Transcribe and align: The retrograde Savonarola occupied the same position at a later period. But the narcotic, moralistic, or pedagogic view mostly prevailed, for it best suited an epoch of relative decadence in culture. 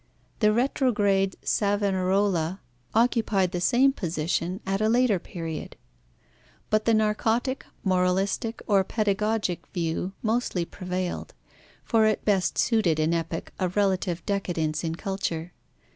The 0.39 0.51
retrograde 0.51 1.35
Savonarola 1.43 2.59
occupied 2.95 3.51
the 3.51 3.61
same 3.61 3.93
position 3.93 4.59
at 4.65 4.81
a 4.81 4.89
later 4.89 5.19
period. 5.19 5.75
But 6.71 6.85
the 6.85 6.95
narcotic, 6.95 7.67
moralistic, 7.83 8.63
or 8.65 8.83
pedagogic 8.83 9.67
view 9.67 10.13
mostly 10.23 10.65
prevailed, 10.65 11.35
for 11.83 12.07
it 12.07 12.25
best 12.25 12.57
suited 12.57 12.99
an 12.99 13.13
epoch 13.13 13.51
of 13.59 13.75
relative 13.75 14.25
decadence 14.25 14.83
in 14.83 14.95
culture. 14.95 15.53